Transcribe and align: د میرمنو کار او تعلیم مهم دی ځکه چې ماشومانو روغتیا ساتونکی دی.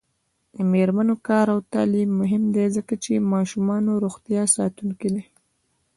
د 0.55 0.57
میرمنو 0.71 1.15
کار 1.27 1.45
او 1.53 1.59
تعلیم 1.73 2.09
مهم 2.21 2.43
دی 2.55 2.65
ځکه 2.75 2.93
چې 3.03 3.27
ماشومانو 3.33 4.01
روغتیا 4.03 4.43
ساتونکی 4.55 5.09
دی. 5.15 5.23